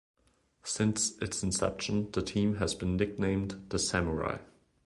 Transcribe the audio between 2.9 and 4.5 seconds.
nicknamed the "Samurai".